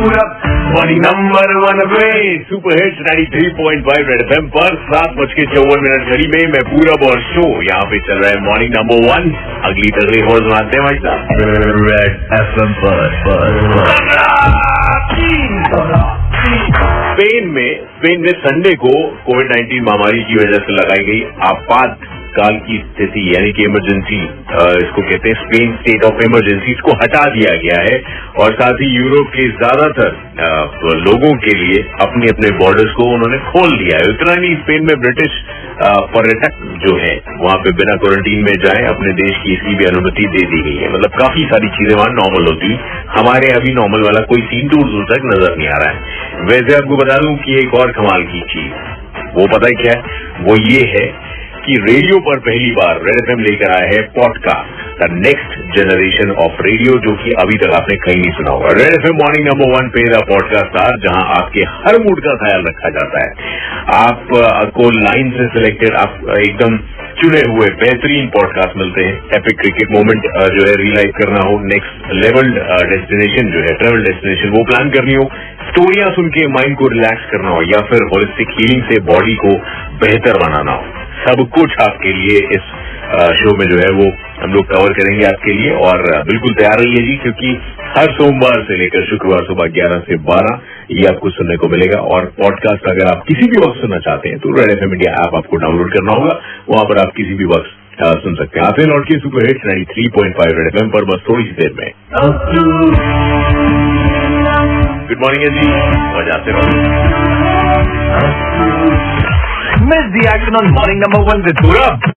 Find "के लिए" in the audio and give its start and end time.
31.40-31.80